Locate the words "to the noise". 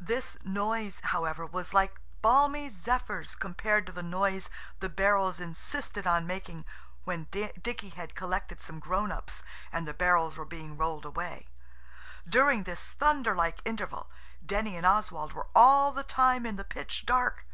3.86-4.50